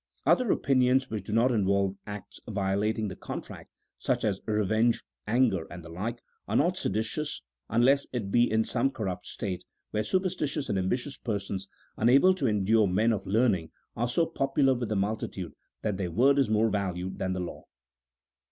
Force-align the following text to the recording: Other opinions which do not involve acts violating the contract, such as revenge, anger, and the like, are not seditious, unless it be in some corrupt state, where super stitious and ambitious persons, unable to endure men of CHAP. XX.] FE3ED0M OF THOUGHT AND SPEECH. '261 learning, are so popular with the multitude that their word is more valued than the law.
Other 0.25 0.51
opinions 0.51 1.11
which 1.11 1.25
do 1.25 1.31
not 1.31 1.51
involve 1.51 1.95
acts 2.07 2.39
violating 2.49 3.07
the 3.07 3.15
contract, 3.15 3.69
such 3.99 4.25
as 4.25 4.41
revenge, 4.47 5.03
anger, 5.27 5.67
and 5.69 5.83
the 5.85 5.91
like, 5.91 6.23
are 6.47 6.55
not 6.55 6.75
seditious, 6.75 7.43
unless 7.69 8.07
it 8.11 8.31
be 8.31 8.49
in 8.51 8.63
some 8.63 8.89
corrupt 8.89 9.27
state, 9.27 9.63
where 9.91 10.03
super 10.03 10.29
stitious 10.29 10.69
and 10.69 10.79
ambitious 10.79 11.17
persons, 11.17 11.67
unable 11.97 12.33
to 12.33 12.47
endure 12.47 12.87
men 12.87 13.13
of 13.13 13.19
CHAP. 13.19 13.25
XX.] 13.25 13.29
FE3ED0M 13.29 13.29
OF 13.29 13.29
THOUGHT 13.29 13.29
AND 13.29 13.29
SPEECH. 13.29 13.35
'261 13.35 13.41
learning, 13.43 13.71
are 13.95 14.07
so 14.09 14.25
popular 14.25 14.73
with 14.73 14.89
the 14.89 14.95
multitude 14.95 15.53
that 15.83 15.97
their 15.97 16.11
word 16.11 16.39
is 16.39 16.49
more 16.49 16.69
valued 16.71 17.19
than 17.19 17.33
the 17.33 17.39
law. 17.39 17.65